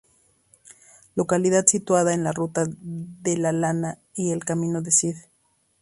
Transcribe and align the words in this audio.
Localidad 1.13 1.67
situada 1.67 2.11
en 2.15 2.23
la 2.23 2.31
Ruta 2.31 2.65
de 2.71 3.37
la 3.37 3.51
Lana 3.51 3.99
y 4.15 4.31
el 4.31 4.43
Camino 4.43 4.81
del 4.81 4.93
Cid. 4.93 5.15